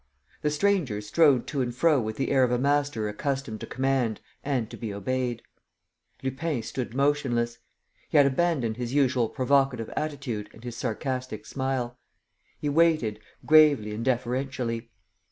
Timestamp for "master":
2.57-3.07